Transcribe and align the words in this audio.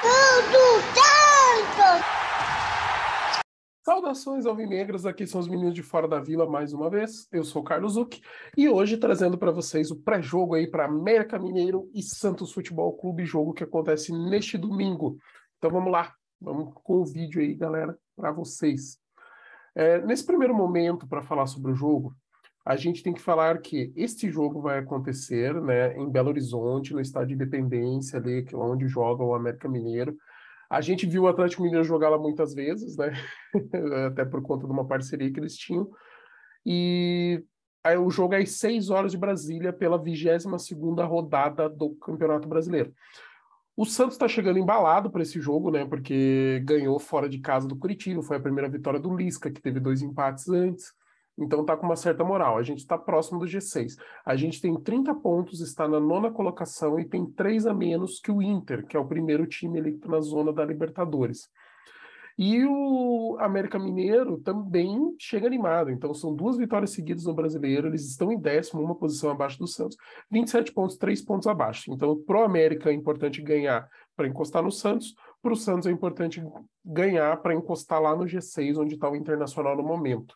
Tudo 0.00 0.80
tanto! 0.94 2.04
Saudações 3.84 4.46
alvinegras, 4.46 5.04
aqui 5.04 5.26
são 5.26 5.40
os 5.40 5.48
meninos 5.48 5.74
de 5.74 5.82
fora 5.82 6.08
da 6.08 6.18
vila 6.18 6.48
mais 6.48 6.72
uma 6.72 6.88
vez. 6.88 7.28
Eu 7.30 7.44
sou 7.44 7.62
Carlos 7.62 7.92
Zuc 7.94 8.18
e 8.56 8.66
hoje 8.66 8.96
trazendo 8.96 9.36
para 9.36 9.50
vocês 9.50 9.90
o 9.90 9.96
pré-jogo 9.96 10.54
aí 10.54 10.66
para 10.66 10.86
América 10.86 11.38
Mineiro 11.38 11.90
e 11.94 12.02
Santos 12.02 12.50
Futebol 12.50 12.96
Clube, 12.96 13.26
jogo 13.26 13.52
que 13.52 13.64
acontece 13.64 14.10
neste 14.10 14.56
domingo. 14.56 15.18
Então 15.58 15.70
vamos 15.70 15.92
lá, 15.92 16.14
vamos 16.40 16.72
com 16.82 17.02
o 17.02 17.04
vídeo 17.04 17.42
aí, 17.42 17.54
galera, 17.54 17.98
para 18.16 18.32
vocês. 18.32 18.98
É, 19.74 20.00
nesse 20.00 20.24
primeiro 20.24 20.54
momento, 20.54 21.06
para 21.06 21.20
falar 21.20 21.46
sobre 21.46 21.72
o 21.72 21.74
jogo, 21.74 22.14
a 22.70 22.76
gente 22.76 23.02
tem 23.02 23.12
que 23.12 23.20
falar 23.20 23.60
que 23.60 23.92
este 23.96 24.30
jogo 24.30 24.60
vai 24.60 24.78
acontecer 24.78 25.52
né, 25.60 25.96
em 25.96 26.08
Belo 26.08 26.28
Horizonte, 26.28 26.94
no 26.94 27.00
estádio 27.00 27.30
de 27.30 27.34
Independência, 27.34 28.16
ali, 28.16 28.46
é 28.48 28.56
onde 28.56 28.86
joga 28.86 29.24
o 29.24 29.34
América 29.34 29.68
Mineiro. 29.68 30.16
A 30.70 30.80
gente 30.80 31.04
viu 31.04 31.24
o 31.24 31.26
Atlético 31.26 31.64
Mineiro 31.64 31.82
jogar 31.82 32.10
lá 32.10 32.16
muitas 32.16 32.54
vezes, 32.54 32.96
né? 32.96 33.12
Até 34.06 34.24
por 34.24 34.40
conta 34.40 34.68
de 34.68 34.72
uma 34.72 34.86
parceria 34.86 35.32
que 35.32 35.40
eles 35.40 35.56
tinham. 35.56 35.90
E 36.64 37.42
aí, 37.82 37.98
o 37.98 38.08
jogo 38.08 38.34
é 38.34 38.38
às 38.38 38.52
6 38.52 38.88
horas 38.88 39.10
de 39.10 39.18
Brasília, 39.18 39.72
pela 39.72 40.00
22 40.00 40.44
rodada 41.08 41.68
do 41.68 41.96
Campeonato 41.96 42.46
Brasileiro. 42.46 42.94
O 43.76 43.84
Santos 43.84 44.14
está 44.14 44.28
chegando 44.28 44.60
embalado 44.60 45.10
para 45.10 45.22
esse 45.22 45.40
jogo, 45.40 45.72
né? 45.72 45.84
Porque 45.84 46.62
ganhou 46.64 47.00
fora 47.00 47.28
de 47.28 47.40
casa 47.40 47.66
do 47.66 47.74
Curitiba, 47.74 48.22
foi 48.22 48.36
a 48.36 48.40
primeira 48.40 48.70
vitória 48.70 49.00
do 49.00 49.12
Lisca, 49.12 49.50
que 49.50 49.60
teve 49.60 49.80
dois 49.80 50.02
empates 50.02 50.48
antes. 50.48 50.99
Então 51.40 51.64
tá 51.64 51.76
com 51.76 51.86
uma 51.86 51.96
certa 51.96 52.22
moral. 52.22 52.58
A 52.58 52.62
gente 52.62 52.78
está 52.78 52.98
próximo 52.98 53.40
do 53.40 53.46
G6. 53.46 53.96
A 54.24 54.36
gente 54.36 54.60
tem 54.60 54.74
30 54.74 55.14
pontos, 55.14 55.60
está 55.60 55.88
na 55.88 55.98
nona 55.98 56.30
colocação 56.30 57.00
e 57.00 57.04
tem 57.04 57.24
três 57.24 57.66
a 57.66 57.74
menos 57.74 58.20
que 58.20 58.30
o 58.30 58.42
Inter, 58.42 58.86
que 58.86 58.96
é 58.96 59.00
o 59.00 59.06
primeiro 59.06 59.46
time 59.46 59.78
ali 59.78 59.96
tá 59.96 60.08
na 60.08 60.20
zona 60.20 60.52
da 60.52 60.64
Libertadores. 60.64 61.48
E 62.42 62.64
o 62.64 63.36
América 63.38 63.78
Mineiro 63.78 64.38
também 64.38 65.14
chega 65.18 65.46
animado. 65.46 65.90
Então, 65.90 66.14
são 66.14 66.34
duas 66.34 66.56
vitórias 66.56 66.90
seguidas 66.92 67.26
no 67.26 67.34
brasileiro. 67.34 67.88
Eles 67.88 68.08
estão 68.08 68.32
em 68.32 68.40
décimo, 68.40 68.82
uma 68.82 68.94
posição 68.94 69.30
abaixo 69.30 69.58
do 69.58 69.66
Santos. 69.66 69.94
27 70.30 70.72
pontos, 70.72 70.96
três 70.96 71.20
pontos 71.20 71.46
abaixo. 71.46 71.92
Então, 71.92 72.16
pro 72.16 72.42
América 72.42 72.88
é 72.88 72.94
importante 72.94 73.42
ganhar 73.42 73.86
para 74.16 74.26
encostar 74.26 74.62
no 74.62 74.72
Santos. 74.72 75.14
Para 75.42 75.52
o 75.52 75.56
Santos 75.56 75.86
é 75.86 75.90
importante 75.90 76.42
ganhar 76.82 77.36
para 77.42 77.54
encostar 77.54 78.00
lá 78.00 78.16
no 78.16 78.24
G6, 78.24 78.78
onde 78.78 78.94
está 78.94 79.10
o 79.10 79.16
Internacional 79.16 79.76
no 79.76 79.82
momento. 79.82 80.34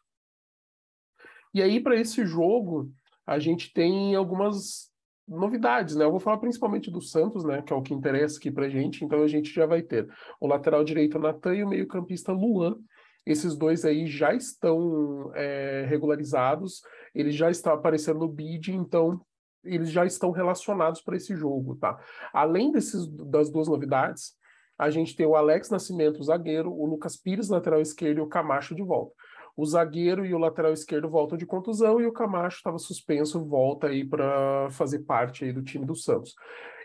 E 1.55 1.63
aí, 1.63 1.81
para 1.81 1.97
esse 1.97 2.27
jogo, 2.27 2.91
a 3.25 3.39
gente 3.39 3.73
tem 3.73 4.17
algumas 4.17 4.93
novidades, 5.27 5.95
né? 5.95 6.05
Eu 6.05 6.11
vou 6.11 6.21
falar 6.21 6.39
principalmente 6.39 6.91
do 6.91 7.01
Santos, 7.01 7.45
né? 7.45 7.63
Que 7.63 7.73
é 7.73 7.77
o 7.77 7.81
que 7.81 7.95
interessa 7.95 8.39
aqui 8.39 8.51
pra 8.51 8.69
gente. 8.69 9.05
Então 9.05 9.23
a 9.23 9.29
gente 9.29 9.53
já 9.55 9.65
vai 9.65 9.81
ter 9.81 10.09
o 10.41 10.49
lateral 10.49 10.83
direito 10.83 11.19
Natan 11.19 11.55
e 11.55 11.65
o 11.65 11.69
meio-campista 11.69 12.33
Luan. 12.33 12.77
Esses 13.25 13.57
dois 13.57 13.85
aí 13.85 14.07
já 14.07 14.35
estão 14.35 15.31
é, 15.35 15.87
regularizados, 15.89 16.83
eles 17.15 17.35
já 17.35 17.51
estão 17.51 17.73
aparecendo 17.73 18.19
no 18.19 18.29
bid, 18.29 18.71
então 18.71 19.19
eles 19.65 19.91
já 19.91 20.05
estão 20.05 20.31
relacionados 20.31 21.01
para 21.01 21.17
esse 21.17 21.35
jogo, 21.35 21.75
tá? 21.77 21.99
Além 22.35 22.71
desses, 22.71 23.09
das 23.09 23.51
duas 23.51 23.67
novidades, 23.67 24.35
a 24.79 24.91
gente 24.91 25.17
tem 25.17 25.25
o 25.25 25.37
Alex 25.37 25.71
Nascimento, 25.71 26.23
zagueiro, 26.23 26.71
o 26.71 26.85
Lucas 26.85 27.17
Pires, 27.17 27.49
lateral 27.49 27.81
esquerdo, 27.81 28.19
e 28.19 28.21
o 28.21 28.27
Camacho 28.27 28.75
de 28.75 28.83
volta 28.83 29.15
o 29.57 29.65
zagueiro 29.65 30.25
e 30.27 30.35
o 30.35 30.39
lateral 30.39 30.73
esquerdo 30.73 31.09
voltam 31.09 31.39
de 31.39 31.47
contusão 31.47 32.01
e 32.01 32.07
o 32.07 32.13
Camacho 32.13 32.57
estava 32.57 32.79
suspenso, 32.79 33.45
volta 33.45 33.89
aí 33.89 34.05
para 34.05 34.69
fazer 34.71 35.01
parte 35.01 35.45
aí 35.45 35.53
do 35.53 35.63
time 35.63 35.87
do 35.87 35.95
Santos. 35.95 36.35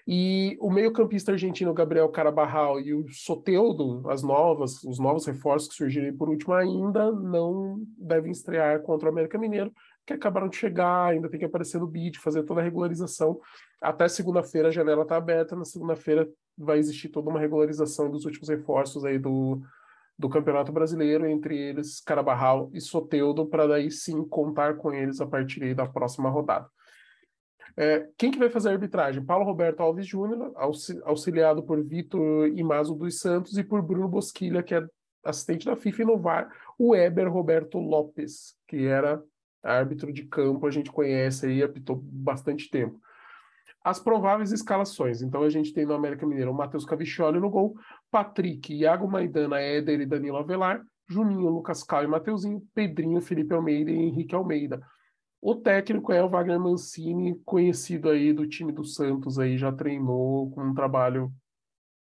E 0.08 0.58
o 0.59 0.72
meio-campista 0.72 1.31
argentino 1.31 1.73
Gabriel 1.73 2.09
Carabarral 2.09 2.80
e 2.80 2.94
o 2.94 3.08
Soteudo, 3.09 4.09
as 4.09 4.23
novas, 4.23 4.84
os 4.84 4.97
novos 4.97 5.25
reforços 5.25 5.70
que 5.70 5.75
surgiram 5.75 6.16
por 6.17 6.30
último 6.30 6.53
ainda 6.53 7.12
não 7.12 7.80
devem 7.95 8.31
estrear 8.31 8.81
contra 8.81 9.08
o 9.08 9.12
América 9.12 9.38
Mineiro, 9.38 9.72
que 10.07 10.13
acabaram 10.13 10.50
de 10.50 10.56
chegar, 10.56 11.12
ainda 11.12 11.30
tem 11.30 11.40
que 11.40 11.46
aparecer 11.46 11.80
no 11.80 11.86
bid, 11.86 12.18
fazer 12.18 12.41
toda 12.41 12.59
a 12.59 12.63
regularização. 12.63 13.40
Até 13.80 14.07
segunda-feira 14.07 14.69
a 14.69 14.72
janela 14.72 15.03
está 15.03 15.16
aberta, 15.16 15.56
na 15.56 15.66
segunda-feira 15.66 16.28
vai 16.57 16.80
existir 16.80 17.09
toda 17.09 17.30
uma 17.30 17.40
regularização 17.40 18.09
dos 18.09 18.25
últimos 18.25 18.50
reforços 18.50 19.06
aí 19.06 19.19
do, 19.19 19.62
do 20.19 20.28
Campeonato 20.28 20.69
Brasileiro, 20.74 21.25
entre 21.25 21.57
eles 21.57 22.02
Carabarral 22.02 22.69
e 22.74 22.81
Soteudo, 22.81 23.46
para 23.46 23.66
daí 23.66 23.90
sim 23.90 24.28
contar 24.28 24.75
com 24.75 24.94
eles 24.94 25.22
a 25.22 25.25
partir 25.25 25.74
da 25.74 25.88
próxima 25.88 26.30
rodada. 26.30 26.68
É, 27.78 28.06
quem 28.18 28.30
que 28.30 28.38
vai 28.38 28.50
fazer 28.50 28.68
a 28.68 28.72
arbitragem? 28.74 29.24
Paulo 29.24 29.46
Roberto 29.46 29.80
Alves 29.80 30.06
Júnior, 30.06 30.52
auxiliado 31.06 31.63
por 31.63 31.81
Vitor 31.81 32.47
Imazo 32.50 32.94
dos 32.96 33.18
Santos 33.18 33.57
e 33.57 33.63
por 33.63 33.81
Bruno 33.81 34.09
Bosquilha, 34.09 34.62
que 34.62 34.75
é 34.75 34.85
assistente 35.24 35.66
da 35.66 35.78
FIFA, 35.78 36.02
e 36.02 36.06
no 36.06 36.18
VAR, 36.18 36.51
o 36.78 36.94
Eber 36.94 37.31
Roberto 37.31 37.80
Lopes, 37.80 38.57
que 38.68 38.86
era 38.88 39.24
árbitro 39.63 40.12
de 40.12 40.25
campo, 40.25 40.68
a 40.68 40.72
gente 40.72 40.91
conhece 40.91 41.46
aí, 41.46 41.63
apitou 41.63 41.96
bastante 41.96 42.69
tempo 42.69 43.00
as 43.84 44.00
prováveis 44.00 44.51
escalações. 44.51 45.22
Então 45.22 45.44
a 45.44 45.50
gente 45.50 45.73
tem 45.73 45.85
no 45.85 45.94
América 45.94 46.25
Mineiro 46.25 46.51
o 46.51 46.53
Matheus 46.53 46.85
Cavicchioli 46.85 47.40
no 47.40 47.50
gol, 47.50 47.75
Patrick, 48.12 48.73
Iago 48.73 49.09
Maidana, 49.09 49.59
Éder 49.59 50.01
e 50.01 50.06
Danilo 50.06 50.38
Avelar, 50.38 50.81
Juninho, 51.07 51.50
Lucas 51.50 51.84
Cal 51.84 52.03
e 52.03 52.07
Mateuzinho, 52.07 52.62
Pedrinho, 52.73 53.22
Felipe 53.22 53.53
Almeida 53.53 53.89
e 53.89 53.95
Henrique 53.95 54.35
Almeida. 54.35 54.79
O 55.41 55.56
técnico 55.56 56.12
é 56.12 56.22
o 56.22 56.29
Wagner 56.29 56.59
Mancini, 56.59 57.39
conhecido 57.45 58.09
aí 58.09 58.34
do 58.34 58.45
time 58.45 58.73
do 58.73 58.84
Santos, 58.84 59.39
aí 59.39 59.57
já 59.57 59.72
treinou 59.72 60.51
com 60.51 60.62
um 60.62 60.73
trabalho 60.73 61.31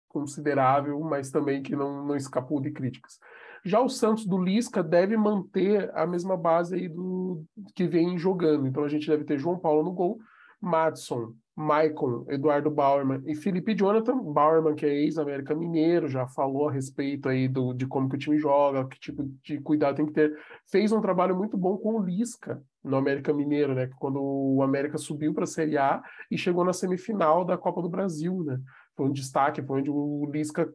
considerável, 0.08 1.00
mas 1.02 1.29
também 1.29 1.62
que 1.62 1.75
não, 1.75 2.06
não 2.08 2.16
escapou 2.16 2.59
de 2.59 2.72
críticas. 2.72 3.19
Já 3.63 3.79
o 3.79 3.90
Santos 3.90 4.25
do 4.25 4.41
Lisca 4.41 4.81
deve 4.81 5.16
manter 5.16 5.91
a 5.96 6.08
mesma 6.08 6.35
base 6.35 6.75
aí 6.75 6.90
do 6.90 7.44
que 7.75 7.88
vem 7.88 8.18
jogando. 8.18 8.66
Então 8.66 8.84
a 8.84 8.88
gente 8.88 9.08
deve 9.08 9.24
ter 9.24 9.38
João 9.38 9.59
Paulo 9.59 9.84
no 9.84 9.91
gol, 9.91 10.19
Madison, 10.62 11.34
Maicon, 11.56 12.25
Eduardo 12.30 12.72
Bauerman 12.72 13.22
e 13.25 13.36
Felipe 13.36 13.75
Jonathan. 13.75 14.18
Bauerman, 14.18 14.75
que 14.75 14.86
é 14.86 14.96
ex-América 14.96 15.53
Mineiro, 15.53 16.08
já 16.08 16.25
falou 16.28 16.70
a 16.70 16.72
respeito 16.72 17.28
aí 17.28 17.47
do, 17.47 17.74
de 17.74 17.86
como 17.86 18.08
que 18.08 18.16
o 18.16 18.20
time 18.20 18.40
joga, 18.40 18.88
que 18.88 18.97
tipo 18.97 19.24
de 19.44 19.59
cuidado 19.59 19.97
tem 19.97 20.06
que 20.06 20.14
ter. 20.14 20.38
Fez 20.72 20.92
um 20.92 21.02
trabalho 21.02 21.36
muito 21.36 21.58
bom 21.58 21.78
com 21.78 21.96
o 21.96 22.03
Lisca 22.03 22.62
no 22.81 22.96
América 22.96 23.34
Mineiro, 23.34 23.75
né? 23.75 23.90
Quando 24.00 24.22
o 24.22 24.64
América 24.64 24.97
subiu 24.97 25.34
para 25.34 25.44
a 25.44 25.47
Série 25.47 25.78
A 25.78 26.02
e 26.31 26.38
chegou 26.38 26.64
na 26.64 26.72
semifinal 26.72 27.44
da 27.44 27.58
Copa 27.58 27.81
do 27.81 27.90
Brasil, 27.90 28.41
né? 28.46 28.58
Foi 28.96 29.08
um 29.08 29.12
destaque, 29.12 29.62
foi 29.62 29.80
onde 29.80 29.90
o 29.90 30.30
Lisca 30.31 30.74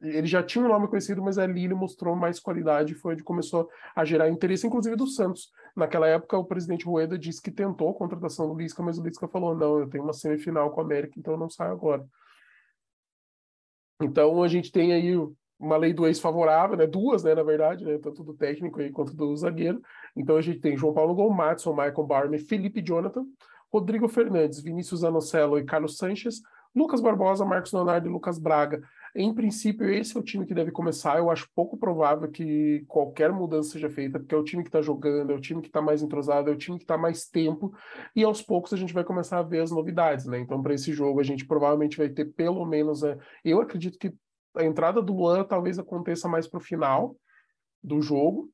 ele 0.00 0.26
já 0.26 0.42
tinha 0.42 0.64
um 0.64 0.68
nome 0.68 0.86
conhecido, 0.86 1.22
mas 1.22 1.38
ali 1.38 1.64
ele 1.64 1.74
mostrou 1.74 2.14
mais 2.14 2.38
qualidade, 2.38 2.94
foi 2.94 3.14
onde 3.14 3.24
começou 3.24 3.68
a 3.96 4.04
gerar 4.04 4.28
interesse, 4.28 4.66
inclusive 4.66 4.94
do 4.94 5.06
Santos. 5.06 5.50
Naquela 5.74 6.06
época, 6.06 6.38
o 6.38 6.44
presidente 6.44 6.84
Rueda 6.84 7.18
disse 7.18 7.42
que 7.42 7.50
tentou 7.50 7.90
a 7.90 7.94
contratação 7.94 8.48
do 8.48 8.54
Lisca, 8.54 8.82
mas 8.82 8.98
o 8.98 9.02
Lisca 9.02 9.26
falou: 9.26 9.56
não, 9.56 9.80
eu 9.80 9.88
tenho 9.88 10.04
uma 10.04 10.12
semifinal 10.12 10.70
com 10.70 10.80
a 10.80 10.84
América, 10.84 11.14
então 11.18 11.34
eu 11.34 11.38
não 11.38 11.50
saio 11.50 11.72
agora. 11.72 12.06
Então 14.00 14.42
a 14.42 14.48
gente 14.48 14.70
tem 14.70 14.92
aí 14.92 15.14
uma 15.58 15.76
lei 15.76 15.92
do 15.92 16.06
ex 16.06 16.20
favorável, 16.20 16.76
né? 16.76 16.86
Duas, 16.86 17.24
né, 17.24 17.34
na 17.34 17.42
verdade, 17.42 17.84
né? 17.84 17.98
Tanto 17.98 18.22
do 18.22 18.34
técnico 18.34 18.80
aí 18.80 18.92
quanto 18.92 19.12
do 19.14 19.34
zagueiro. 19.36 19.82
Então 20.16 20.36
a 20.36 20.40
gente 20.40 20.60
tem 20.60 20.76
João 20.76 20.94
Paulo 20.94 21.14
Gol, 21.14 21.32
Matson, 21.32 21.72
Michael 21.72 22.06
Barney, 22.06 22.38
Felipe 22.38 22.80
Jonathan, 22.80 23.26
Rodrigo 23.72 24.08
Fernandes, 24.08 24.62
Vinícius 24.62 25.02
Anocelo 25.02 25.58
e 25.58 25.64
Carlos 25.64 25.96
Sanches, 25.96 26.40
Lucas 26.74 27.00
Barbosa, 27.00 27.44
Marcos 27.44 27.72
Leonardo 27.72 28.08
e 28.08 28.12
Lucas 28.12 28.38
Braga. 28.38 28.80
Em 29.14 29.34
princípio, 29.34 29.88
esse 29.90 30.16
é 30.16 30.20
o 30.20 30.22
time 30.22 30.46
que 30.46 30.54
deve 30.54 30.70
começar. 30.70 31.18
Eu 31.18 31.30
acho 31.30 31.48
pouco 31.54 31.76
provável 31.76 32.30
que 32.30 32.84
qualquer 32.86 33.32
mudança 33.32 33.70
seja 33.70 33.88
feita, 33.88 34.18
porque 34.18 34.34
é 34.34 34.38
o 34.38 34.44
time 34.44 34.62
que 34.62 34.68
está 34.68 34.82
jogando, 34.82 35.32
é 35.32 35.34
o 35.34 35.40
time 35.40 35.60
que 35.60 35.68
está 35.68 35.80
mais 35.80 36.02
entrosado, 36.02 36.50
é 36.50 36.52
o 36.52 36.58
time 36.58 36.78
que 36.78 36.84
está 36.84 36.98
mais 36.98 37.26
tempo, 37.26 37.72
e 38.14 38.22
aos 38.22 38.42
poucos 38.42 38.72
a 38.72 38.76
gente 38.76 38.94
vai 38.94 39.04
começar 39.04 39.38
a 39.38 39.42
ver 39.42 39.60
as 39.60 39.70
novidades, 39.70 40.26
né? 40.26 40.38
Então, 40.38 40.62
para 40.62 40.74
esse 40.74 40.92
jogo, 40.92 41.20
a 41.20 41.24
gente 41.24 41.46
provavelmente 41.46 41.96
vai 41.96 42.08
ter 42.08 42.26
pelo 42.26 42.64
menos. 42.64 43.00
Eu 43.44 43.60
acredito 43.60 43.98
que 43.98 44.14
a 44.56 44.64
entrada 44.64 45.00
do 45.00 45.14
Luan 45.14 45.44
talvez 45.44 45.78
aconteça 45.78 46.28
mais 46.28 46.46
para 46.46 46.58
o 46.58 46.62
final 46.62 47.16
do 47.82 48.00
jogo. 48.00 48.50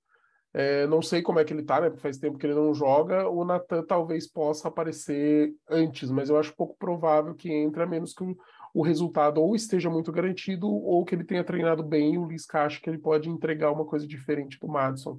É, 0.57 0.87
não 0.87 1.03
sei 1.03 1.21
como 1.21 1.41
é 1.41 1.45
que 1.45 1.53
ele 1.53 1.65
tá, 1.65 1.81
né? 1.81 1.91
Porque 1.91 2.03
faz 2.03 2.17
tempo 2.17 2.39
que 2.39 2.47
ele 2.47 2.55
não 2.55 2.73
joga. 2.73 3.29
O 3.29 3.45
Natan 3.45 3.83
talvez 3.83 4.31
possa 4.31 4.69
aparecer 4.69 5.53
antes, 5.69 6.09
mas 6.13 6.31
eu 6.31 6.39
acho 6.39 6.55
pouco 6.55 6.77
provável 6.79 7.35
que 7.35 7.53
entre, 7.53 7.83
a 7.83 7.87
menos 7.87 8.15
que 8.15 8.23
o, 8.23 8.37
o 8.73 8.81
resultado 8.81 9.43
ou 9.43 9.57
esteja 9.57 9.91
muito 9.91 10.13
garantido 10.13 10.69
ou 10.69 11.05
que 11.05 11.13
ele 11.15 11.25
tenha 11.25 11.43
treinado 11.43 11.83
bem 11.83 12.15
e 12.15 12.19
o 12.19 12.25
Lisca 12.25 12.63
acha 12.63 12.81
que 12.81 12.89
ele 12.89 12.99
pode 12.99 13.29
entregar 13.29 13.73
uma 13.73 13.85
coisa 13.85 14.07
diferente 14.07 14.57
do 14.61 14.69
Madison. 14.69 15.19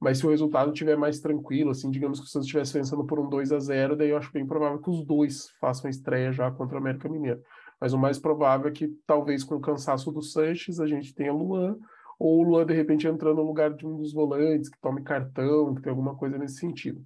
Mas 0.00 0.18
se 0.18 0.26
o 0.26 0.30
resultado 0.30 0.72
estiver 0.72 0.96
mais 0.96 1.20
tranquilo, 1.20 1.70
assim, 1.70 1.90
digamos 1.90 2.18
que 2.18 2.26
o 2.26 2.28
Santos 2.28 2.46
estivesse 2.46 2.72
vencendo 2.72 3.04
por 3.04 3.20
um 3.20 3.28
2 3.28 3.52
a 3.52 3.58
0 3.58 3.94
daí 3.94 4.08
eu 4.08 4.16
acho 4.16 4.32
bem 4.32 4.46
provável 4.46 4.80
que 4.80 4.90
os 4.90 5.04
dois 5.04 5.50
façam 5.60 5.86
a 5.86 5.90
estreia 5.90 6.32
já 6.32 6.50
contra 6.50 6.76
o 6.76 6.80
América 6.80 7.08
Mineiro. 7.08 7.40
Mas 7.78 7.92
o 7.92 7.98
mais 7.98 8.18
provável 8.18 8.68
é 8.68 8.72
que 8.72 8.88
talvez 9.06 9.44
com 9.44 9.56
o 9.56 9.60
cansaço 9.60 10.10
do 10.10 10.22
Sanches 10.22 10.80
a 10.80 10.86
gente 10.86 11.14
tenha 11.14 11.32
Luan, 11.32 11.76
ou 12.22 12.38
o 12.38 12.42
Luan 12.44 12.64
de 12.64 12.72
repente 12.72 13.08
entrando 13.08 13.38
no 13.38 13.42
lugar 13.42 13.74
de 13.74 13.84
um 13.84 13.96
dos 13.96 14.12
volantes, 14.12 14.68
que 14.68 14.78
tome 14.80 15.02
cartão, 15.02 15.74
que 15.74 15.82
tem 15.82 15.90
alguma 15.90 16.16
coisa 16.16 16.38
nesse 16.38 16.58
sentido. 16.58 17.04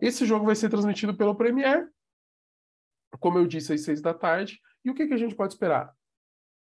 Esse 0.00 0.24
jogo 0.24 0.46
vai 0.46 0.54
ser 0.54 0.68
transmitido 0.68 1.16
pelo 1.16 1.34
Premier, 1.34 1.88
como 3.18 3.38
eu 3.38 3.46
disse, 3.48 3.72
às 3.72 3.80
seis 3.80 4.00
da 4.00 4.14
tarde. 4.14 4.60
E 4.84 4.90
o 4.90 4.94
que, 4.94 5.08
que 5.08 5.14
a 5.14 5.16
gente 5.16 5.34
pode 5.34 5.54
esperar? 5.54 5.92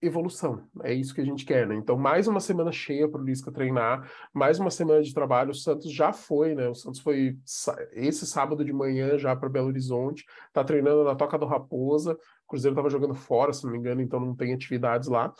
evolução. 0.02 0.68
É 0.84 0.94
isso 0.94 1.16
que 1.16 1.22
a 1.22 1.26
gente 1.26 1.46
quer, 1.46 1.66
né? 1.66 1.74
Então, 1.76 1.98
mais 1.98 2.28
uma 2.28 2.40
semana 2.40 2.72
cheia 2.72 3.10
para 3.10 3.20
o 3.20 3.24
Lisca 3.24 3.52
treinar, 3.52 4.10
mais 4.34 4.60
uma 4.60 4.70
semana 4.70 5.02
de 5.02 5.14
trabalho. 5.14 5.52
O 5.52 5.56
Santos 5.56 5.92
já 5.92 6.14
foi, 6.14 6.54
né? 6.54 6.68
O 6.68 6.76
Santos 6.76 7.00
foi 7.00 7.38
esse 7.94 8.28
sábado 8.28 8.64
de 8.64 8.72
manhã 8.72 9.18
já 9.18 9.36
para 9.36 9.50
Belo 9.50 9.68
Horizonte, 9.68 10.24
tá 10.54 10.64
treinando 10.64 11.04
na 11.04 11.16
Toca 11.16 11.38
do 11.38 11.46
Raposa. 11.46 12.14
O 12.14 12.48
Cruzeiro 12.48 12.74
estava 12.74 12.90
jogando 12.90 13.16
fora, 13.16 13.52
se 13.52 13.64
não 13.64 13.72
me 13.72 13.80
engano, 13.80 14.02
então 14.02 14.20
não 14.20 14.36
tem 14.36 14.54
atividades 14.54 15.10
lá. 15.10 15.34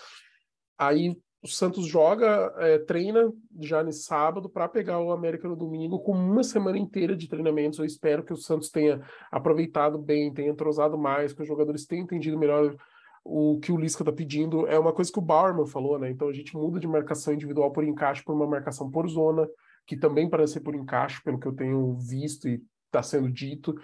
Aí 0.78 1.16
o 1.46 1.48
Santos 1.48 1.86
joga, 1.86 2.52
é, 2.58 2.80
treina 2.80 3.32
já 3.62 3.84
nesse 3.84 4.02
sábado 4.02 4.50
para 4.50 4.68
pegar 4.68 5.00
o 5.00 5.12
América 5.12 5.48
no 5.48 5.56
domingo 5.56 6.00
com 6.00 6.12
uma 6.12 6.44
semana 6.44 6.76
inteira 6.76 7.16
de 7.16 7.28
treinamentos. 7.28 7.78
Eu 7.78 7.86
espero 7.86 8.24
que 8.24 8.34
o 8.34 8.38
Santos 8.38 8.72
tenha 8.72 9.00
aproveitado 9.32 10.00
bem, 10.00 10.34
tenha 10.34 10.50
entrosado 10.50 10.98
mais, 10.98 11.34
que 11.34 11.44
os 11.44 11.48
jogadores 11.48 11.86
tenham 11.86 12.04
entendido 12.04 12.38
melhor 12.38 12.76
o 13.24 13.60
que 13.60 13.72
o 13.72 13.78
Lisca 13.78 14.02
está 14.02 14.12
pedindo. 14.12 14.66
É 14.66 14.80
uma 14.80 14.92
coisa 14.92 15.12
que 15.12 15.20
o 15.20 15.22
Bauerman 15.22 15.68
falou, 15.68 16.00
né? 16.00 16.10
Então 16.10 16.28
a 16.30 16.34
gente 16.34 16.56
muda 16.58 16.80
de 16.80 16.88
marcação 16.88 17.32
individual 17.32 17.72
por 17.72 17.84
encaixe 17.84 18.24
para 18.24 18.34
uma 18.34 18.48
marcação 18.48 18.90
por 18.90 19.08
zona, 19.08 19.48
que 19.86 19.96
também 19.96 20.28
parece 20.28 20.54
ser 20.54 20.62
por 20.62 20.74
encaixe, 20.74 21.22
pelo 21.24 21.40
que 21.40 21.48
eu 21.48 21.54
tenho 21.54 21.94
visto 21.94 22.50
e 22.50 22.60
está 22.88 23.04
sendo 23.04 23.30
dito. 23.30 23.76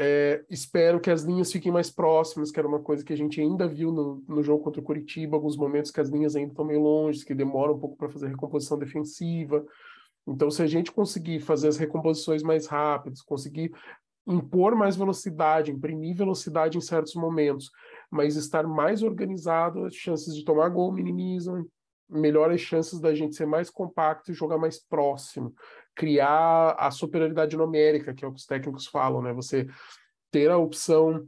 É, 0.00 0.44
espero 0.48 1.00
que 1.00 1.10
as 1.10 1.22
linhas 1.22 1.50
fiquem 1.50 1.72
mais 1.72 1.90
próximas, 1.90 2.52
que 2.52 2.58
era 2.60 2.68
uma 2.68 2.78
coisa 2.78 3.04
que 3.04 3.12
a 3.12 3.16
gente 3.16 3.40
ainda 3.40 3.66
viu 3.66 3.90
no, 3.90 4.22
no 4.28 4.44
jogo 4.44 4.62
contra 4.62 4.80
o 4.80 4.84
Curitiba, 4.84 5.36
alguns 5.36 5.56
momentos 5.56 5.90
que 5.90 6.00
as 6.00 6.08
linhas 6.08 6.36
ainda 6.36 6.52
estão 6.52 6.64
meio 6.64 6.80
longe, 6.80 7.24
que 7.24 7.34
demoram 7.34 7.74
um 7.74 7.80
pouco 7.80 7.96
para 7.96 8.08
fazer 8.08 8.28
recomposição 8.28 8.78
defensiva. 8.78 9.66
Então, 10.24 10.52
se 10.52 10.62
a 10.62 10.68
gente 10.68 10.92
conseguir 10.92 11.40
fazer 11.40 11.66
as 11.66 11.78
recomposições 11.78 12.44
mais 12.44 12.68
rápidas, 12.68 13.20
conseguir 13.22 13.72
impor 14.24 14.76
mais 14.76 14.94
velocidade, 14.94 15.72
imprimir 15.72 16.14
velocidade 16.14 16.78
em 16.78 16.80
certos 16.80 17.16
momentos, 17.16 17.68
mas 18.08 18.36
estar 18.36 18.68
mais 18.68 19.02
organizado, 19.02 19.84
as 19.84 19.94
chances 19.94 20.32
de 20.32 20.44
tomar 20.44 20.68
gol 20.68 20.92
minimizam, 20.92 21.66
melhora 22.08 22.54
as 22.54 22.60
chances 22.60 23.00
da 23.00 23.12
gente 23.16 23.34
ser 23.34 23.46
mais 23.46 23.68
compacto 23.68 24.30
e 24.30 24.34
jogar 24.34 24.58
mais 24.58 24.78
próximo 24.78 25.52
criar 25.98 26.76
a 26.78 26.92
superioridade 26.92 27.56
numérica, 27.56 28.14
que 28.14 28.24
é 28.24 28.28
o 28.28 28.32
que 28.32 28.38
os 28.38 28.46
técnicos 28.46 28.86
falam, 28.86 29.20
né? 29.20 29.32
Você 29.32 29.66
ter 30.30 30.48
a 30.48 30.56
opção 30.56 31.26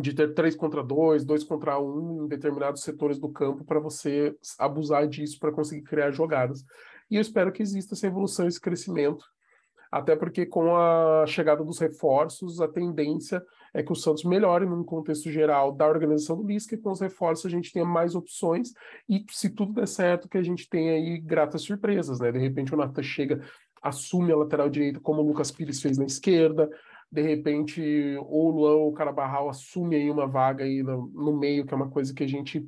de 0.00 0.14
ter 0.14 0.32
três 0.32 0.54
contra 0.54 0.80
dois, 0.80 1.24
dois 1.24 1.42
contra 1.42 1.76
um 1.80 2.24
em 2.24 2.28
determinados 2.28 2.82
setores 2.82 3.18
do 3.18 3.28
campo 3.28 3.64
para 3.64 3.80
você 3.80 4.32
abusar 4.60 5.08
disso 5.08 5.40
para 5.40 5.50
conseguir 5.50 5.82
criar 5.82 6.12
jogadas. 6.12 6.64
E 7.10 7.16
eu 7.16 7.20
espero 7.20 7.50
que 7.50 7.62
exista 7.62 7.94
essa 7.94 8.06
evolução, 8.06 8.46
esse 8.46 8.60
crescimento, 8.60 9.24
até 9.90 10.14
porque 10.14 10.46
com 10.46 10.76
a 10.76 11.26
chegada 11.26 11.64
dos 11.64 11.80
reforços, 11.80 12.60
a 12.60 12.68
tendência 12.68 13.42
é 13.74 13.82
que 13.82 13.90
o 13.90 13.96
Santos 13.96 14.22
melhore 14.22 14.64
num 14.64 14.84
contexto 14.84 15.28
geral 15.30 15.72
da 15.72 15.88
organização 15.88 16.36
do 16.36 16.46
Lisca, 16.46 16.76
e 16.76 16.78
com 16.78 16.92
os 16.92 17.00
reforços 17.00 17.46
a 17.46 17.48
gente 17.48 17.72
tenha 17.72 17.84
mais 17.84 18.14
opções, 18.14 18.72
e 19.08 19.24
se 19.28 19.50
tudo 19.50 19.72
der 19.72 19.88
certo, 19.88 20.28
que 20.28 20.38
a 20.38 20.42
gente 20.42 20.68
tenha 20.68 20.92
aí 20.92 21.18
gratas 21.18 21.62
surpresas, 21.62 22.20
né? 22.20 22.30
De 22.30 22.38
repente 22.38 22.72
o 22.72 22.76
Natan 22.76 23.02
chega 23.02 23.40
assume 23.80 24.32
a 24.32 24.36
lateral 24.36 24.68
direita, 24.68 25.00
como 25.00 25.22
o 25.22 25.26
Lucas 25.26 25.50
Pires 25.50 25.80
fez 25.80 25.98
na 25.98 26.04
esquerda. 26.04 26.68
De 27.10 27.22
repente, 27.22 27.80
ou 28.28 28.48
o 28.48 28.50
Luan 28.50 28.74
ou 28.76 28.88
o 28.90 28.92
Carabarral 28.92 29.48
assume 29.48 29.96
aí 29.96 30.10
uma 30.10 30.26
vaga 30.26 30.64
aí 30.64 30.82
no, 30.82 31.08
no 31.08 31.36
meio, 31.36 31.66
que 31.66 31.74
é 31.74 31.76
uma 31.76 31.90
coisa 31.90 32.14
que 32.14 32.22
a 32.22 32.28
gente 32.28 32.66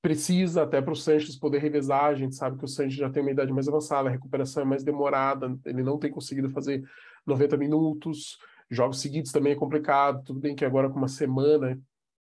precisa 0.00 0.62
até 0.62 0.80
para 0.80 0.92
o 0.92 0.96
Sanches 0.96 1.36
poder 1.36 1.58
revezar. 1.58 2.04
A 2.04 2.14
gente 2.14 2.34
sabe 2.34 2.56
que 2.56 2.64
o 2.64 2.68
Sanches 2.68 2.94
já 2.94 3.10
tem 3.10 3.22
uma 3.22 3.32
idade 3.32 3.52
mais 3.52 3.68
avançada, 3.68 4.08
a 4.08 4.12
recuperação 4.12 4.62
é 4.62 4.66
mais 4.66 4.82
demorada, 4.82 5.58
ele 5.64 5.82
não 5.82 5.98
tem 5.98 6.10
conseguido 6.10 6.48
fazer 6.50 6.82
90 7.26 7.56
minutos. 7.56 8.38
Jogos 8.70 9.00
seguidos 9.00 9.32
também 9.32 9.52
é 9.52 9.56
complicado. 9.56 10.24
Tudo 10.24 10.40
bem 10.40 10.54
que 10.54 10.64
agora 10.64 10.88
com 10.88 10.98
uma 10.98 11.08
semana 11.08 11.78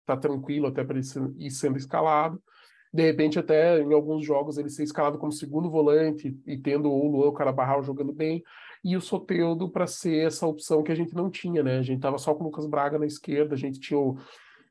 tá 0.07 0.17
tranquilo 0.17 0.69
até 0.69 0.83
para 0.85 0.99
ele 0.99 1.07
ir 1.39 1.51
sendo 1.51 1.77
escalado 1.77 2.43
de 2.93 3.03
repente 3.03 3.39
até 3.39 3.81
em 3.81 3.93
alguns 3.93 4.25
jogos 4.25 4.59
ele 4.59 4.69
ser 4.69 4.83
escalado 4.83 5.19
como 5.19 5.33
segundo 5.33 5.71
volante 5.71 6.37
e 6.47 6.59
tendo 6.59 6.91
o 6.91 7.11
Luan, 7.11 7.33
Carabarral 7.33 7.83
jogando 7.83 8.13
bem, 8.13 8.43
e 8.85 8.97
o 8.97 9.01
Soteudo 9.01 9.71
para 9.71 9.87
ser 9.87 10.27
essa 10.27 10.47
opção 10.47 10.83
que 10.83 10.93
a 10.93 10.95
gente 10.95 11.15
não 11.15 11.31
tinha, 11.31 11.63
né? 11.63 11.79
A 11.79 11.83
gente 11.83 12.01
tava 12.01 12.19
só 12.19 12.35
com 12.35 12.43
o 12.43 12.47
Lucas 12.47 12.67
Braga 12.67 12.99
na 12.99 13.07
esquerda, 13.07 13.55
a 13.55 13.59
gente 13.59 13.79
tinha 13.79 13.99
o, 13.99 14.19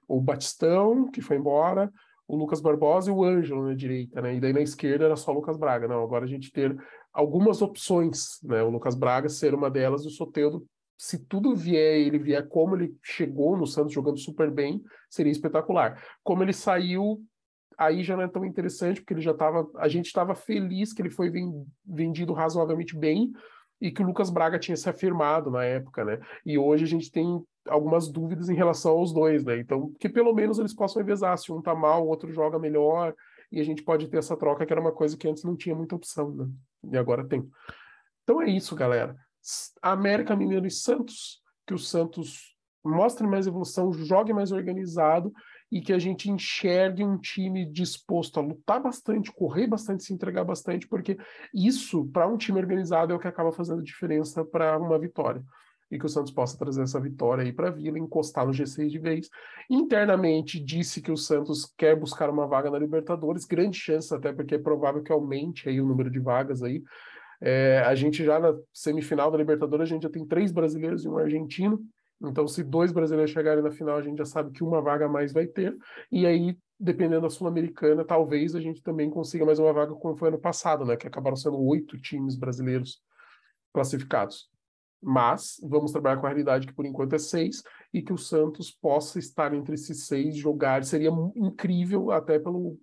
o 0.08 0.20
Batistão, 0.20 1.10
que 1.10 1.22
foi 1.22 1.38
embora, 1.38 1.92
o 2.28 2.36
Lucas 2.36 2.62
Barbosa 2.62 3.10
e 3.10 3.14
o 3.14 3.24
Ângelo 3.24 3.68
na 3.68 3.74
direita, 3.74 4.22
né? 4.22 4.36
E 4.36 4.40
daí 4.40 4.54
na 4.54 4.62
esquerda 4.62 5.06
era 5.06 5.16
só 5.16 5.32
o 5.32 5.36
Lucas 5.36 5.58
Braga. 5.58 5.88
Não, 5.88 6.04
agora 6.04 6.26
a 6.26 6.28
gente 6.28 6.52
ter 6.52 6.76
algumas 7.14 7.62
opções, 7.62 8.40
né? 8.44 8.62
O 8.62 8.70
Lucas 8.70 8.96
Braga 8.96 9.30
ser 9.30 9.54
uma 9.54 9.70
delas 9.70 10.04
e 10.04 10.08
o 10.08 10.12
Soteudo 10.12 10.66
se 11.02 11.18
tudo 11.18 11.56
vier, 11.56 12.00
ele 12.00 12.20
vier 12.20 12.48
como 12.48 12.76
ele 12.76 12.96
chegou 13.02 13.58
no 13.58 13.66
Santos 13.66 13.92
jogando 13.92 14.20
super 14.20 14.52
bem, 14.52 14.84
seria 15.10 15.32
espetacular. 15.32 16.00
Como 16.24 16.44
ele 16.44 16.54
saiu, 16.54 17.20
aí 17.82 18.04
já 18.04 18.16
não 18.16 18.24
é 18.24 18.28
tão 18.28 18.46
interessante, 18.46 19.02
porque 19.02 19.14
ele 19.14 19.22
já 19.22 19.32
estava. 19.32 19.70
A 19.78 19.88
gente 19.88 20.06
estava 20.06 20.36
feliz 20.36 20.94
que 20.94 21.02
ele 21.02 21.10
foi 21.10 21.32
vendido 21.86 22.34
razoavelmente 22.34 22.96
bem 22.96 23.32
e 23.80 23.92
que 23.92 24.04
o 24.04 24.06
Lucas 24.06 24.30
Braga 24.30 24.60
tinha 24.60 24.78
se 24.78 24.88
afirmado 24.88 25.50
na 25.50 25.64
época, 25.64 26.06
né? 26.06 26.20
E 26.46 26.58
hoje 26.58 26.84
a 26.84 26.88
gente 26.88 27.12
tem 27.12 27.44
algumas 27.68 28.08
dúvidas 28.08 28.50
em 28.50 28.56
relação 28.56 28.92
aos 28.92 29.12
dois, 29.12 29.44
né? 29.44 29.58
Então, 29.58 29.92
que 30.00 30.08
pelo 30.08 30.34
menos 30.34 30.60
eles 30.60 30.74
possam 30.74 31.02
revezar. 31.02 31.36
Se 31.38 31.52
um 31.52 31.62
tá 31.62 31.74
mal, 31.74 32.06
o 32.06 32.08
outro 32.08 32.32
joga 32.32 32.60
melhor, 32.60 33.16
e 33.52 33.60
a 33.60 33.64
gente 33.64 33.84
pode 33.84 34.08
ter 34.08 34.18
essa 34.18 34.38
troca, 34.38 34.66
que 34.66 34.72
era 34.72 34.82
uma 34.82 34.92
coisa 34.92 35.18
que 35.18 35.28
antes 35.28 35.44
não 35.44 35.56
tinha 35.56 35.76
muita 35.76 35.96
opção, 35.96 36.32
né? 36.36 36.48
E 36.92 36.98
agora 36.98 37.28
tem. 37.28 37.48
Então 38.24 38.42
é 38.42 38.50
isso, 38.50 38.76
galera. 38.76 39.16
América 39.82 40.36
Mineiro 40.36 40.68
e 40.68 40.72
Santos, 40.72 41.42
que 41.66 41.74
o 41.74 41.80
Santos 41.80 42.56
mostre 42.84 43.26
mais 43.26 43.48
evolução, 43.48 43.92
jogue 43.92 44.34
mais 44.34 44.52
organizado 44.52 45.32
e 45.72 45.80
que 45.80 45.94
a 45.94 46.00
gente 46.00 46.30
enxergue 46.30 47.04
um 47.04 47.18
time 47.18 47.66
disposto 47.66 48.40
a 48.40 48.44
lutar 48.44 48.82
bastante, 48.82 49.32
correr 49.32 49.68
bastante, 49.68 50.04
se 50.04 50.14
entregar 50.14 50.44
bastante, 50.44 50.86
porque 50.86 51.18
isso, 51.54 52.06
para 52.08 52.28
um 52.28 52.38
time 52.38 52.60
organizado, 52.60 53.14
é 53.14 53.16
o 53.16 53.20
que 53.20 53.28
acaba 53.28 53.54
fazendo 53.54 53.82
diferença 53.82 54.44
para 54.44 54.78
uma 54.78 55.00
vitória. 55.00 55.42
E 55.90 55.98
que 55.98 56.06
o 56.06 56.10
Santos 56.10 56.32
possa 56.32 56.58
trazer 56.58 56.84
essa 56.84 57.00
vitória 57.00 57.44
aí 57.44 57.52
para 57.52 57.68
a 57.68 57.72
Vila, 57.72 58.00
encostar 58.00 58.46
no 58.46 58.54
G6 58.54 58.90
de 58.90 59.00
vez. 59.00 59.30
Internamente, 59.70 60.60
disse 60.60 61.02
que 61.02 61.12
o 61.12 61.18
Santos 61.18 61.66
quer 61.78 61.98
buscar 61.98 62.30
uma 62.30 62.48
vaga 62.48 62.70
na 62.70 62.80
Libertadores, 62.80 63.46
grande 63.46 63.78
chance, 63.78 64.14
até 64.14 64.32
porque 64.32 64.56
é 64.56 64.60
provável 64.60 65.04
que 65.04 65.12
aumente 65.12 65.68
aí 65.68 65.80
o 65.80 65.86
número 65.86 66.10
de 66.10 66.20
vagas 66.20 66.64
aí. 66.64 66.82
É, 67.42 67.80
a 67.86 67.96
gente 67.96 68.24
já 68.24 68.40
na 68.40 68.54
semifinal 68.74 69.32
da 69.32 69.38
Libertadores, 69.38 69.90
a 69.90 69.94
gente 69.94 70.04
já 70.04 70.10
tem 70.10 70.26
três 70.26 70.52
brasileiros 70.52 71.04
e 71.04 71.10
um 71.10 71.18
argentino. 71.18 71.82
Então, 72.24 72.48
se 72.48 72.64
dois 72.64 72.92
brasileiros 72.92 73.32
chegarem 73.32 73.64
na 73.64 73.72
final, 73.72 73.98
a 73.98 74.02
gente 74.02 74.18
já 74.18 74.26
sabe 74.26 74.52
que 74.52 74.64
uma 74.64 74.82
vaga 74.82 75.06
a 75.06 75.10
mais 75.10 75.34
vai 75.34 75.48
ter. 75.48 75.76
E 76.12 76.26
aí, 76.26 76.58
dependendo 76.80 77.22
da 77.22 77.30
Sul-Americana, 77.30 78.06
talvez 78.06 78.56
a 78.56 78.62
gente 78.62 78.82
também 78.82 79.10
consiga 79.10 79.46
mais 79.46 79.58
uma 79.58 79.74
vaga 79.74 79.94
como 79.96 80.16
foi 80.16 80.30
ano 80.30 80.40
passado, 80.40 80.86
né? 80.86 80.96
Que 80.96 81.08
acabaram 81.08 81.36
sendo 81.36 81.60
oito 81.60 82.00
times 82.00 82.36
brasileiros 82.36 83.02
classificados. 83.74 84.50
Mas 85.02 85.60
vamos 85.64 85.92
trabalhar 85.92 86.18
com 86.18 86.28
a 86.28 86.30
realidade 86.30 86.68
que 86.68 86.74
por 86.74 86.86
enquanto 86.86 87.14
é 87.14 87.18
seis 87.18 87.64
e 87.92 88.04
que 88.04 88.14
o 88.14 88.18
Santos 88.18 88.70
possa 88.70 89.18
estar 89.18 89.52
entre 89.54 89.74
esses 89.74 90.06
seis 90.06 90.36
jogar. 90.36 90.84
Seria 90.84 91.10
incrível, 91.36 92.12
até 92.12 92.38
pelo 92.38 92.78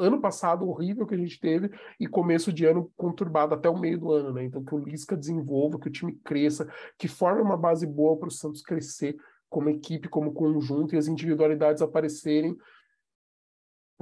ano 0.00 0.20
passado 0.20 0.68
horrível 0.68 1.06
que 1.06 1.14
a 1.14 1.18
gente 1.18 1.38
teve 1.38 1.70
e 1.98 2.06
começo 2.06 2.52
de 2.52 2.64
ano 2.64 2.92
conturbado 2.96 3.54
até 3.54 3.68
o 3.68 3.78
meio 3.78 3.98
do 3.98 4.12
ano, 4.12 4.32
né? 4.32 4.44
Então 4.44 4.64
que 4.64 4.74
o 4.74 4.78
Lisca 4.78 5.16
desenvolva, 5.16 5.78
que 5.78 5.88
o 5.88 5.92
time 5.92 6.14
cresça, 6.24 6.68
que 6.96 7.08
forme 7.08 7.42
uma 7.42 7.56
base 7.56 7.86
boa 7.86 8.16
para 8.18 8.28
o 8.28 8.30
Santos 8.30 8.62
crescer 8.62 9.16
como 9.48 9.70
equipe, 9.70 10.08
como 10.08 10.32
conjunto 10.32 10.94
e 10.94 10.98
as 10.98 11.08
individualidades 11.08 11.82
aparecerem 11.82 12.56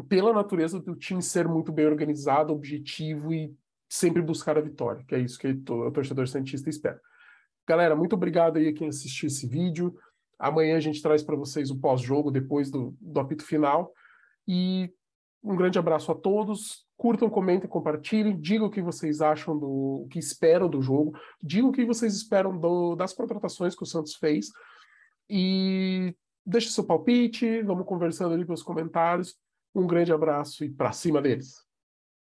pela 0.08 0.32
natureza 0.32 0.80
do 0.80 0.94
time 0.94 1.22
ser 1.22 1.48
muito 1.48 1.72
bem 1.72 1.86
organizado, 1.86 2.52
objetivo 2.52 3.32
e 3.32 3.54
sempre 3.88 4.20
buscar 4.20 4.58
a 4.58 4.60
vitória, 4.60 5.04
que 5.06 5.14
é 5.14 5.18
isso 5.18 5.38
que 5.38 5.48
o 5.48 5.90
torcedor 5.90 6.28
santista 6.28 6.68
espera. 6.68 7.00
Galera, 7.66 7.96
muito 7.96 8.14
obrigado 8.14 8.58
aí 8.58 8.68
a 8.68 8.74
quem 8.74 8.88
assistiu 8.88 9.26
esse 9.26 9.46
vídeo. 9.46 9.96
Amanhã 10.38 10.76
a 10.76 10.80
gente 10.80 11.00
traz 11.00 11.22
para 11.22 11.36
vocês 11.36 11.70
o 11.70 11.78
pós-jogo, 11.78 12.30
depois 12.30 12.70
do, 12.70 12.96
do 13.00 13.18
apito 13.18 13.44
final. 13.44 13.92
E 14.46 14.92
um 15.42 15.56
grande 15.56 15.78
abraço 15.78 16.10
a 16.10 16.14
todos. 16.14 16.86
Curtam, 16.96 17.28
comentem, 17.28 17.68
compartilhem. 17.68 18.40
Digam 18.40 18.66
o 18.66 18.70
que 18.70 18.82
vocês 18.82 19.20
acham 19.20 19.58
do 19.58 20.04
o 20.04 20.08
que 20.08 20.18
esperam 20.18 20.68
do 20.68 20.80
jogo. 20.80 21.18
Digam 21.42 21.70
o 21.70 21.72
que 21.72 21.84
vocês 21.84 22.14
esperam 22.14 22.58
do, 22.58 22.94
das 22.96 23.12
contratações 23.12 23.74
que 23.74 23.82
o 23.82 23.86
Santos 23.86 24.14
fez. 24.16 24.48
E 25.28 26.14
deixe 26.44 26.70
seu 26.70 26.84
palpite. 26.84 27.62
Vamos 27.62 27.86
conversando 27.86 28.34
ali 28.34 28.44
pelos 28.44 28.62
comentários. 28.62 29.36
Um 29.74 29.86
grande 29.86 30.12
abraço 30.12 30.64
e 30.64 30.70
para 30.70 30.92
cima 30.92 31.20
deles. 31.20 31.65